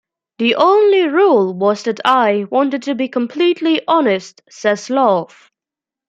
[0.39, 5.51] "The only rule was that I wanted to be completely honest," says Love.